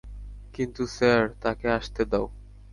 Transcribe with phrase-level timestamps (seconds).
[0.53, 2.25] কিন্তু, স্যার---- তাকে আসতে দাও।